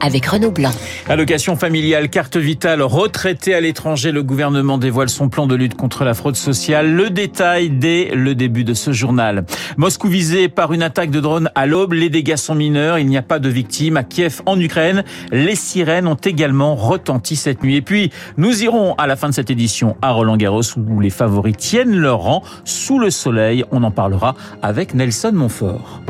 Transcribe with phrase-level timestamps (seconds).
[0.00, 0.70] avec Renaud Blanc.
[1.08, 6.04] Allocation familiale, carte vitale, retraité à l'étranger, le gouvernement dévoile son plan de lutte contre
[6.04, 6.92] la fraude sociale.
[6.92, 9.44] Le détail dès le début de ce journal.
[9.76, 13.16] Moscou visé par une attaque de drone à l'aube, les dégâts sont mineurs, il n'y
[13.16, 13.96] a pas de victimes.
[13.96, 17.76] À Kiev, en Ukraine, les sirènes ont également retenti cette nuit.
[17.76, 21.10] Et puis, nous irons à la fin de cette édition à Roland Garros où les
[21.10, 23.64] favoris tiennent leur rang sous le soleil.
[23.70, 26.02] On en parlera avec Nelson Montfort.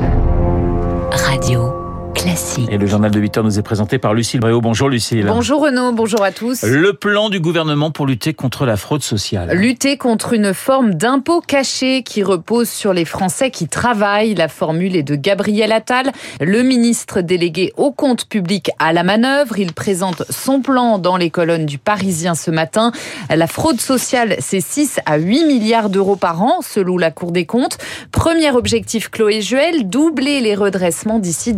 [1.11, 1.88] Radio.
[2.19, 2.69] Classique.
[2.73, 4.61] Et le journal de 8 heures nous est présenté par Lucille Bréau.
[4.61, 5.25] Bonjour Lucille.
[5.25, 6.65] Bonjour Renaud, bonjour à tous.
[6.65, 9.57] Le plan du gouvernement pour lutter contre la fraude sociale.
[9.57, 14.35] Lutter contre une forme d'impôt caché qui repose sur les Français qui travaillent.
[14.35, 16.11] La formule est de Gabriel Attal,
[16.41, 19.57] le ministre délégué au compte public à la manœuvre.
[19.61, 22.91] Il présente son plan dans les colonnes du Parisien ce matin.
[23.31, 27.47] La fraude sociale, c'est 6 à 8 milliards d'euros par an, selon la Cour des
[27.47, 27.79] comptes.
[28.11, 31.55] Premier objectif, Chloé Juel, doubler les redressements d'ici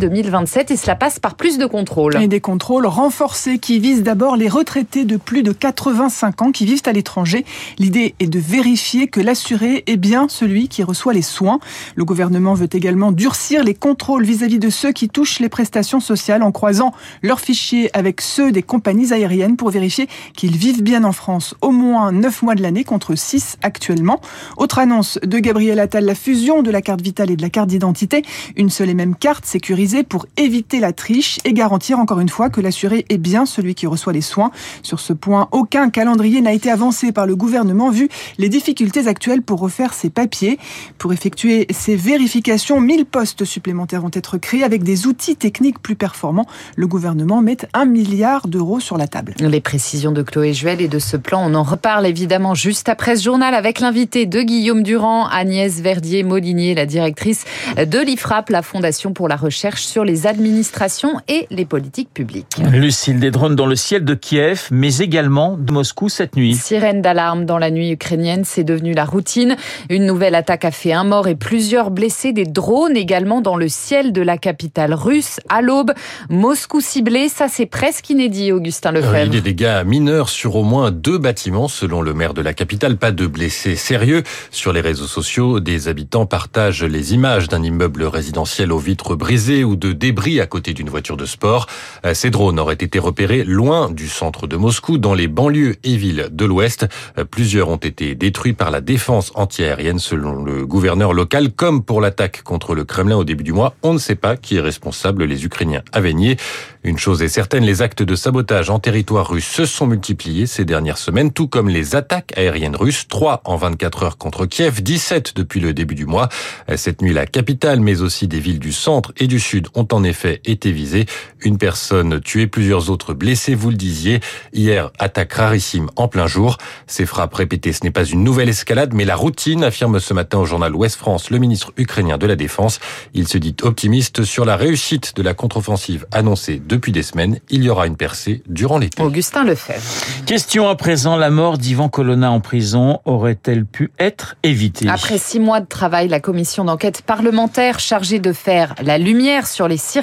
[0.51, 2.21] 2027 et cela passe par plus de contrôles.
[2.21, 6.65] Et des contrôles renforcés qui visent d'abord les retraités de plus de 85 ans qui
[6.65, 7.45] vivent à l'étranger.
[7.79, 11.59] L'idée est de vérifier que l'assuré est bien celui qui reçoit les soins.
[11.95, 16.43] Le gouvernement veut également durcir les contrôles vis-à-vis de ceux qui touchent les prestations sociales
[16.43, 21.13] en croisant leurs fichiers avec ceux des compagnies aériennes pour vérifier qu'ils vivent bien en
[21.13, 24.19] France au moins 9 mois de l'année contre 6 actuellement.
[24.57, 27.69] Autre annonce de Gabriel Attal, la fusion de la carte vitale et de la carte
[27.69, 28.23] d'identité.
[28.57, 32.49] Une seule et même carte sécurisée pour éviter la triche et garantir encore une fois
[32.49, 34.51] que l'assuré est bien celui qui reçoit les soins.
[34.83, 39.41] Sur ce point, aucun calendrier n'a été avancé par le gouvernement vu les difficultés actuelles
[39.41, 40.59] pour refaire ses papiers.
[40.97, 45.95] Pour effectuer ces vérifications, 1000 postes supplémentaires vont être créés avec des outils techniques plus
[45.95, 46.47] performants.
[46.75, 49.35] Le gouvernement met un milliard d'euros sur la table.
[49.39, 53.15] Les précisions de Chloé Juel et de ce plan, on en reparle évidemment juste après
[53.15, 57.45] ce journal avec l'invité de Guillaume Durand, Agnès Verdier-Molinier, la directrice
[57.77, 62.57] de l'IFRAP, la Fondation pour la recherche sur les administrations et les politiques publiques.
[62.71, 66.55] Lucille, des drones dans le ciel de Kiev, mais également de Moscou cette nuit.
[66.55, 69.57] Sirène d'alarme dans la nuit ukrainienne, c'est devenu la routine.
[69.89, 72.31] Une nouvelle attaque a fait un mort et plusieurs blessés.
[72.31, 75.91] Des drones également dans le ciel de la capitale russe à l'aube.
[76.29, 79.25] Moscou ciblé, ça c'est presque inédit, Augustin Lefebvre.
[79.25, 82.95] Oui, des dégâts mineurs sur au moins deux bâtiments, selon le maire de la capitale.
[82.95, 84.23] Pas de blessés sérieux.
[84.49, 89.65] Sur les réseaux sociaux, des habitants partagent les images d'un immeuble résidentiel aux vitres brisées
[89.65, 91.67] ou de débris à côté d'une voiture de sport.
[92.13, 96.29] Ces drones auraient été repérés loin du centre de Moscou, dans les banlieues et villes
[96.31, 96.87] de l'Ouest.
[97.31, 101.51] Plusieurs ont été détruits par la défense antiaérienne, selon le gouverneur local.
[101.51, 104.57] Comme pour l'attaque contre le Kremlin au début du mois, on ne sait pas qui
[104.57, 105.23] est responsable.
[105.23, 106.37] Les Ukrainiens avaient nié.
[106.83, 110.65] Une chose est certaine, les actes de sabotage en territoire russe se sont multipliés ces
[110.65, 113.07] dernières semaines, tout comme les attaques aériennes russes.
[113.07, 116.29] 3 en 24 heures contre Kiev, 17 depuis le début du mois.
[116.75, 120.03] Cette nuit, la capitale, mais aussi des villes du centre et du sud ont en
[120.11, 121.07] effet été visées.
[121.41, 124.19] Une personne tuée, plusieurs autres blessés, vous le disiez.
[124.53, 126.57] Hier, attaque rarissime en plein jour.
[126.85, 130.37] Ces frappes répétées, ce n'est pas une nouvelle escalade, mais la routine, affirme ce matin
[130.37, 132.79] au journal Ouest France le ministre ukrainien de la Défense.
[133.13, 137.39] Il se dit optimiste sur la réussite de la contre-offensive annoncée depuis des semaines.
[137.49, 139.01] Il y aura une percée durant l'été.
[139.01, 139.81] Augustin Lefebvre.
[140.27, 144.87] Question à présent, la mort d'Ivan Colonna en prison aurait-elle pu être évitée?
[144.89, 149.67] Après six mois de travail, la commission d'enquête parlementaire chargée de faire la lumière sur
[149.67, 150.00] les circonstances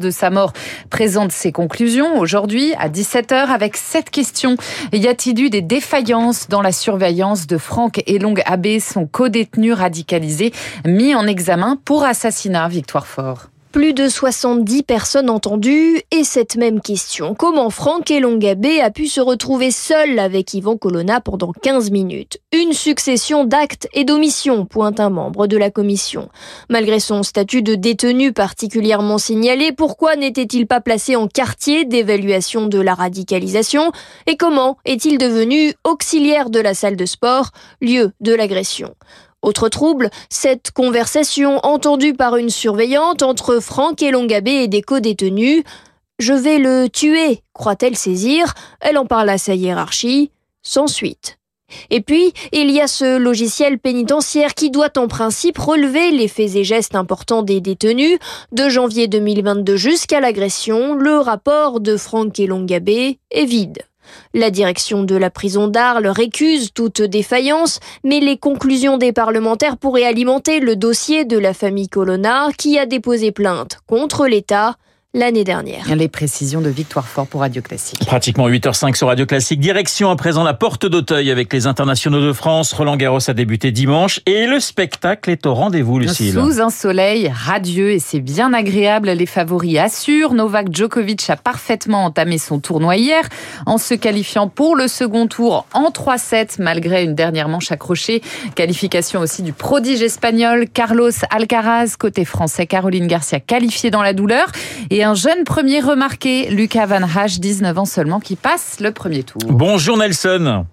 [0.00, 0.52] de sa mort
[0.90, 4.56] présente ses conclusions aujourd'hui à 17h avec cette question.
[4.92, 10.52] Y a-t-il eu des défaillances dans la surveillance de Franck Elong Abbé, son co-détenu radicalisé,
[10.84, 16.82] mis en examen pour assassinat, Victoire Fort plus de 70 personnes entendues et cette même
[16.82, 17.34] question.
[17.34, 22.38] Comment Franck Elongabé a pu se retrouver seul avec Yvan Colonna pendant 15 minutes?
[22.52, 26.28] Une succession d'actes et d'omissions, pointe un membre de la commission.
[26.68, 32.78] Malgré son statut de détenu particulièrement signalé, pourquoi n'était-il pas placé en quartier d'évaluation de
[32.78, 33.90] la radicalisation?
[34.26, 37.50] Et comment est-il devenu auxiliaire de la salle de sport,
[37.80, 38.94] lieu de l'agression?
[39.42, 45.64] Autre trouble, cette conversation entendue par une surveillante entre Franck et Longabé et des co-détenus.
[46.18, 48.54] Je vais le tuer, croit-elle saisir.
[48.80, 50.30] Elle en parle à sa hiérarchie,
[50.62, 51.38] sans suite.
[51.90, 56.54] Et puis, il y a ce logiciel pénitentiaire qui doit en principe relever les faits
[56.54, 58.18] et gestes importants des détenus.
[58.52, 63.78] De janvier 2022 jusqu'à l'agression, le rapport de Franck et Longabé est vide.
[64.34, 70.04] La direction de la prison d'Arles récuse toute défaillance, mais les conclusions des parlementaires pourraient
[70.04, 74.76] alimenter le dossier de la famille Colonna qui a déposé plainte contre l'État
[75.14, 75.94] l'année dernière.
[75.94, 78.00] Les précisions de Victoire Fort pour Radio Classique.
[78.06, 79.60] Pratiquement 8h05 sur Radio Classique.
[79.60, 82.72] Direction à présent la porte d'Auteuil avec les internationaux de France.
[82.72, 86.32] Roland Garros a débuté dimanche et le spectacle est au rendez-vous, Lucille.
[86.32, 90.32] Sous un soleil radieux et c'est bien agréable, les favoris assurent.
[90.32, 93.28] Novak Djokovic a parfaitement entamé son tournoi hier
[93.66, 98.22] en se qualifiant pour le second tour en 3-7 malgré une dernière manche accrochée.
[98.54, 104.50] Qualification aussi du prodige espagnol Carlos Alcaraz, côté français Caroline Garcia qualifiée dans la douleur
[104.88, 109.22] et un jeune premier remarqué, Lucas Van Hache, 19 ans seulement, qui passe le premier
[109.22, 109.40] tour.
[109.48, 110.66] Bonjour Nelson.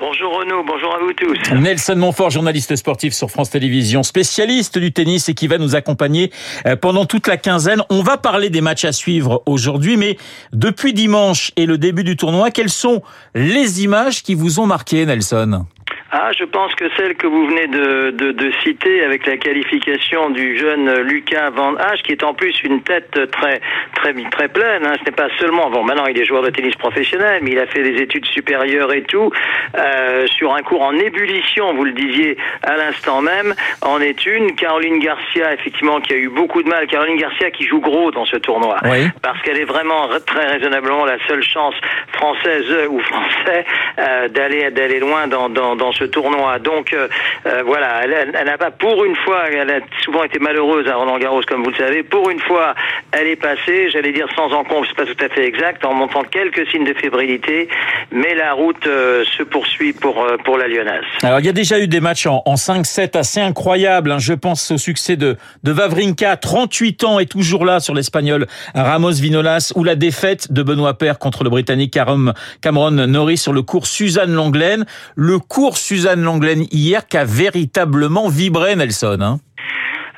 [0.00, 1.54] Bonjour Renaud, bonjour à vous tous.
[1.54, 6.32] Nelson Montfort, journaliste sportif sur France Télévisions, spécialiste du tennis et qui va nous accompagner
[6.66, 7.82] euh, pendant toute la quinzaine.
[7.90, 10.16] On va parler des matchs à suivre aujourd'hui, mais
[10.54, 13.02] depuis dimanche et le début du tournoi, quelles sont
[13.34, 15.66] les images qui vous ont marqué, Nelson?
[16.12, 20.30] Ah, je pense que celle que vous venez de, de, de, citer avec la qualification
[20.30, 23.60] du jeune Lucas Van Hache, qui est en plus une tête très
[23.94, 24.84] très très pleine.
[24.86, 24.94] Hein.
[24.98, 25.84] Ce n'est pas seulement bon.
[25.84, 29.02] Maintenant, il est joueur de tennis professionnel, mais il a fait des études supérieures et
[29.02, 29.30] tout
[29.78, 31.74] euh, sur un cours en ébullition.
[31.74, 34.56] Vous le disiez à l'instant même, en est une.
[34.56, 36.88] Caroline Garcia, effectivement, qui a eu beaucoup de mal.
[36.88, 39.08] Caroline Garcia qui joue gros dans ce tournoi, oui.
[39.22, 41.74] parce qu'elle est vraiment très raisonnablement la seule chance
[42.14, 43.64] française ou français
[44.00, 46.58] euh, d'aller d'aller loin dans dans, dans ce tournoi.
[46.58, 47.08] Donc euh,
[47.46, 51.18] euh, voilà, elle, n'a pas pour une fois, elle a souvent été malheureuse à Roland
[51.18, 52.02] Garros, comme vous le savez.
[52.02, 52.74] Pour une fois,
[53.12, 56.22] elle est passée, j'allais dire sans encombre, c'est pas tout à fait exact, en montrant
[56.22, 57.68] quelques signes de fébrilité,
[58.10, 61.04] mais la route euh, se poursuit pour pour la Lyonnaise.
[61.22, 64.12] Alors il y a déjà eu des matchs en, en 5-7 assez incroyables.
[64.12, 64.18] Hein.
[64.18, 69.12] Je pense au succès de de Vavrinka, 38 ans et toujours là sur l'espagnol Ramos
[69.12, 73.86] Vinolas, ou la défaite de Benoît Paire contre le Britannique Cameron Norris sur le cours
[73.86, 74.84] Suzanne Langlaine.
[75.14, 79.18] Le cours Suzanne Langlaine hier qui a véritablement vibré Nelson.
[79.20, 79.38] Hein.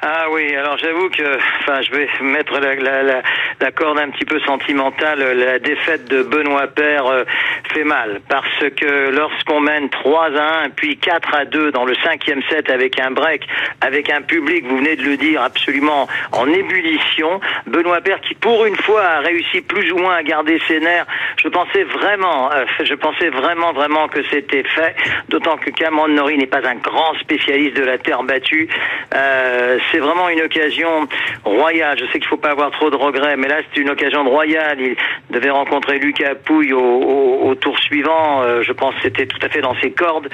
[0.02, 3.22] Ah oui, alors j'avoue que, enfin, je vais mettre la, la,
[3.62, 5.20] la, corde un petit peu sentimentale.
[5.38, 7.24] La défaite de Benoît Père euh,
[7.72, 11.94] fait mal parce que lorsqu'on mène 3 à 1 puis 4 à 2 dans le
[11.96, 13.46] cinquième set avec un break,
[13.80, 18.64] avec un public, vous venez de le dire, absolument en ébullition, Benoît Père qui pour
[18.66, 21.06] une fois a réussi plus ou moins à garder ses nerfs.
[21.36, 24.94] Je pensais vraiment, euh, je pensais vraiment vraiment que c'était fait.
[25.28, 28.68] D'autant que Cameron Norrie n'est pas un grand spécialiste de la terre battue.
[29.14, 31.08] Euh, c'est vraiment une occasion
[31.44, 31.98] royale.
[31.98, 34.24] Je sais qu'il ne faut pas avoir trop de regrets, mais là c'est une occasion
[34.24, 34.78] royale.
[34.80, 34.96] Il
[35.30, 38.42] devait rencontrer Lucas Pouille au, au, au tour suivant.
[38.42, 40.28] Euh, je pense que c'était tout à fait dans ses cordes.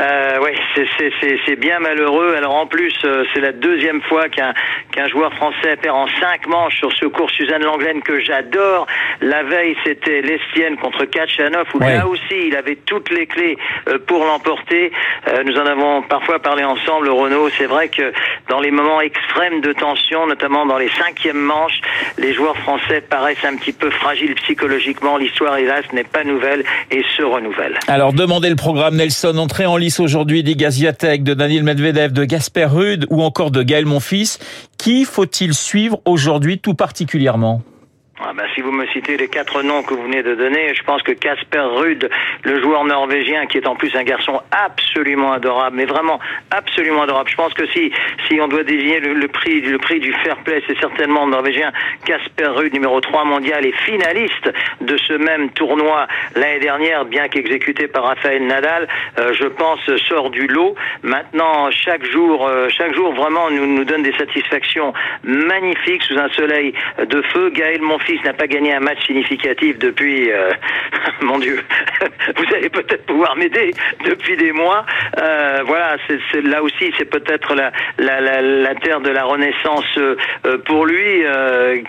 [0.00, 0.54] Euh, ouais,
[1.46, 2.34] c'est bien malheureux.
[2.36, 4.52] Alors en plus, euh, c'est la deuxième fois qu'un
[4.92, 8.86] qu'un joueur français perd en cinq manches sur ce cours Suzanne Langlaine que j'adore.
[9.20, 11.96] La veille, c'était l'Estienne contre Kachanov où Ouais.
[11.96, 13.56] là aussi il avait toutes les clés
[13.88, 14.92] euh, pour l'emporter.
[15.46, 17.48] Nous en avons parfois parlé ensemble, Renaud.
[17.50, 18.12] C'est vrai que
[18.48, 21.80] dans les moments extrêmes de tension, notamment dans les cinquièmes manches,
[22.18, 25.16] les joueurs français paraissent un petit peu fragiles psychologiquement.
[25.16, 27.78] L'histoire, hélas, n'est pas nouvelle et se renouvelle.
[27.88, 29.36] Alors, demandez le programme Nelson.
[29.38, 33.62] Entrée en lice aujourd'hui des Gaziatek, de Daniel Medvedev, de Gasper Rude ou encore de
[33.62, 34.38] Gaël Monfils.
[34.78, 37.62] Qui faut-il suivre aujourd'hui tout particulièrement?
[38.24, 40.82] Ah bah, si vous me citez les quatre noms que vous venez de donner, je
[40.84, 42.08] pense que Casper Ruud,
[42.44, 46.20] le joueur norvégien, qui est en plus un garçon absolument adorable, mais vraiment
[46.50, 47.30] absolument adorable.
[47.30, 47.90] Je pense que si
[48.28, 51.72] si on doit désigner le, prix le prix du fair play, c'est certainement le norvégien
[52.04, 56.06] Casper Ruud, numéro 3 mondial et finaliste de ce même tournoi
[56.36, 60.74] l'année dernière, bien qu'exécuté par Rafael Nadal, euh, je pense sort du lot.
[61.02, 64.92] Maintenant, chaque jour, euh, chaque jour vraiment nous nous donne des satisfactions
[65.24, 66.72] magnifiques sous un soleil
[67.04, 67.50] de feu.
[67.50, 70.50] Gaël, mon n'a pas gagné un match significatif depuis, euh,
[71.22, 71.60] mon Dieu,
[72.36, 73.72] vous allez peut-être pouvoir m'aider
[74.04, 74.84] depuis des mois.
[75.20, 75.96] Euh, voilà,
[76.44, 80.16] là aussi, c'est peut-être la, la, la, la terre de la renaissance euh,
[80.66, 81.24] pour lui,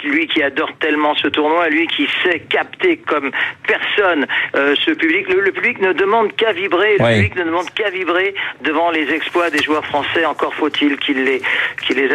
[0.04, 3.32] lui qui adore tellement ce tournoi, lui qui sait capter comme
[3.68, 5.28] personne ce public.
[5.30, 7.16] Le, le public ne demande qu'à vibrer, le Ouais.
[7.16, 10.26] public ne demande qu'à vibrer devant les exploits des joueurs français.
[10.26, 11.42] Encore faut-il qu'il les,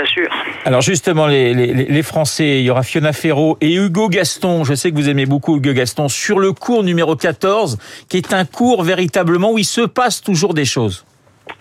[0.00, 0.30] assure.
[0.64, 4.62] Alors justement, les, les, les Français, il y aura Fiona Ferro et Hugo Gaston.
[4.62, 7.78] Je sais que vous aimez beaucoup Hugo Gaston sur le cours numéro 14,
[8.08, 11.04] qui est un cours véritablement où il se passe toujours des choses.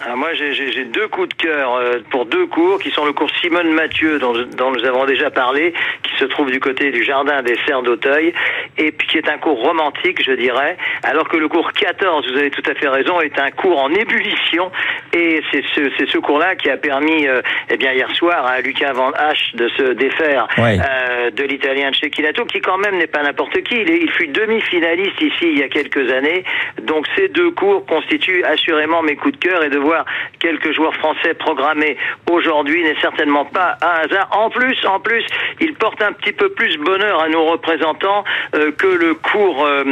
[0.03, 3.29] Alors moi, j'ai- deux coups de cœur euh, pour deux cours qui sont le cours
[3.41, 7.41] Simone Mathieu dont, dont nous avons déjà parlé, qui se trouve du côté du jardin
[7.41, 8.33] des Serres d'Auteuil,
[8.77, 12.37] et puis qui est un cours romantique, je dirais, alors que le cours 14, vous
[12.37, 14.71] avez tout à fait raison, est un cours en ébullition
[15.13, 19.11] Et c'est ce, cours-là qui a permis, euh, eh bien, hier soir à Lucas Van
[19.11, 20.77] H de se défaire Ouais.
[20.79, 23.75] euh, de l'Italien Cecchinato, qui quand même n'est pas n'importe qui.
[23.75, 26.43] Il, est- il fut demi-finaliste ici il y a quelques années.
[26.81, 30.05] Donc ces deux cours constituent assurément mes coups de cœur et de de voir
[30.39, 31.97] quelques joueurs français programmés
[32.31, 34.29] aujourd'hui n'est certainement pas un hasard.
[34.31, 35.23] En plus, en plus,
[35.61, 38.23] il porte un petit peu plus bonheur à nos représentants
[38.55, 39.83] euh, que le cours euh,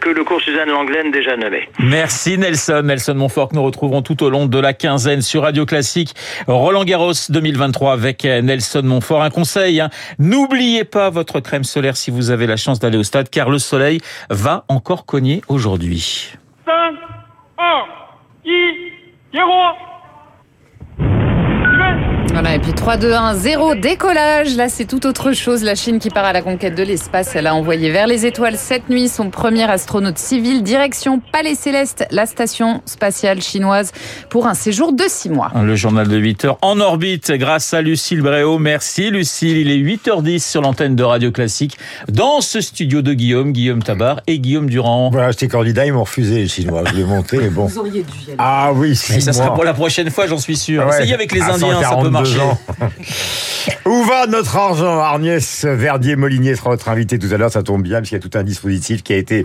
[0.00, 1.68] que le cours Suzanne Langlaine déjà nommé.
[1.78, 5.66] Merci Nelson, Nelson Montfort que nous retrouverons tout au long de la quinzaine sur Radio
[5.66, 6.14] Classique
[6.46, 9.22] Roland Garros 2023 avec euh, Nelson Montfort.
[9.22, 9.90] Un conseil, hein.
[10.18, 13.58] n'oubliez pas votre crème solaire si vous avez la chance d'aller au stade car le
[13.58, 16.32] soleil va encore cogner aujourd'hui.
[16.66, 16.94] 5,
[17.58, 17.84] 1,
[18.44, 18.99] 10.
[19.30, 19.52] 点火
[22.32, 24.54] Voilà, et puis 3, 2, 1, 0, décollage.
[24.56, 25.64] Là, c'est tout autre chose.
[25.64, 27.34] La Chine qui part à la conquête de l'espace.
[27.34, 30.62] Elle a envoyé vers les étoiles cette nuit son premier astronaute civil.
[30.62, 33.90] Direction Palais Céleste, la station spatiale chinoise,
[34.30, 35.50] pour un séjour de 6 mois.
[35.60, 38.58] Le journal de 8 heures en orbite grâce à Lucille Bréau.
[38.58, 39.58] Merci Lucille.
[39.58, 41.76] Il est 8h10 sur l'antenne de Radio Classique
[42.08, 45.10] dans ce studio de Guillaume, Guillaume Tabar et Guillaume Durand.
[45.10, 46.84] Voilà, j'étais candidat, ils m'ont refusé les Chinois.
[46.86, 47.68] Je l'ai monté, mais bon.
[47.76, 48.36] auriez dû y aller.
[48.38, 50.86] Ah oui, Et six ça sera pour la prochaine fois, j'en suis sûr.
[50.86, 52.19] Ouais, Essayez avec les à Indiens, ça peut 142 marcher.
[53.86, 57.98] Où va notre argent Agnès Verdier-Molinier sera notre invité tout à l'heure, ça tombe bien,
[57.98, 59.44] parce qu'il y a tout un dispositif qui a été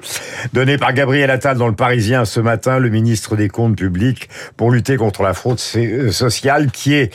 [0.54, 4.72] donné par Gabriel Attal dans le Parisien ce matin, le ministre des Comptes publics, pour
[4.72, 7.14] lutter contre la fraude sé- sociale, qui est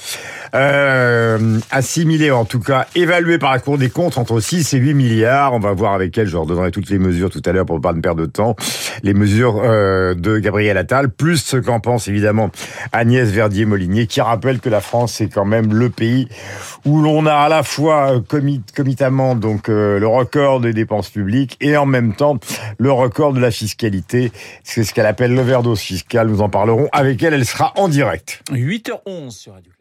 [0.54, 4.94] euh, assimilée, en tout cas évaluée par la Cour des comptes entre 6 et 8
[4.94, 5.54] milliards.
[5.54, 7.80] On va voir avec elle, je leur donnerai toutes les mesures tout à l'heure pour
[7.80, 8.56] pas me perdre de temps,
[9.02, 12.50] les mesures euh, de Gabriel Attal, plus ce qu'en pense évidemment
[12.92, 16.28] Agnès Verdier-Molinier, qui rappelle que la France est quand même le pays
[16.84, 21.10] où l'on a à la fois euh, commis, commitamment donc euh, le record des dépenses
[21.10, 22.38] publiques et en même temps
[22.78, 24.32] le record de la fiscalité.
[24.64, 26.28] C'est ce qu'elle appelle l'overdose fiscale.
[26.28, 27.34] Nous en parlerons avec elle.
[27.34, 28.42] Elle sera en direct.
[28.50, 29.72] 8h11 sur Radio